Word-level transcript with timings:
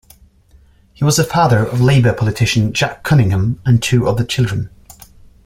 He 0.93 1.03
was 1.03 1.17
the 1.17 1.23
father 1.23 1.63
of 1.63 1.79
Labour 1.79 2.11
politician 2.11 2.73
Jack 2.73 3.03
Cunningham 3.03 3.61
and 3.67 3.83
two 3.83 4.07
other 4.07 4.23
children. 4.23 4.71